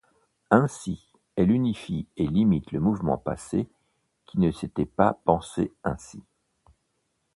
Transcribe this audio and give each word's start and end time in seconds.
Ainsi, 0.49 1.05
elle 1.35 1.51
unifie 1.51 2.07
et 2.17 2.25
limite 2.25 2.71
le 2.71 2.79
mouvement 2.79 3.19
passé 3.19 3.69
qui 4.25 4.39
ne 4.39 4.49
s'était 4.51 4.87
pas 4.87 5.13
pensé 5.25 5.71
ainsi. 5.83 6.23